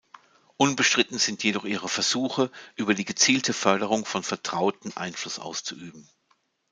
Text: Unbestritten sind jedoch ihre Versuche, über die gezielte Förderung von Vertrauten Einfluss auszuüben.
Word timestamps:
Unbestritten 0.57 1.19
sind 1.19 1.43
jedoch 1.43 1.63
ihre 1.63 1.87
Versuche, 1.87 2.49
über 2.75 2.95
die 2.95 3.05
gezielte 3.05 3.53
Förderung 3.53 4.03
von 4.03 4.23
Vertrauten 4.23 4.97
Einfluss 4.97 5.37
auszuüben. 5.37 6.09